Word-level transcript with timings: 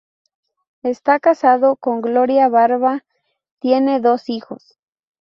Está 0.81 1.19
casado 1.19 1.75
con 1.75 2.01
Gloria 2.01 2.47
Barba; 2.49 3.05
tienen 3.59 4.01
dos 4.01 4.29
hijos. 4.29 4.79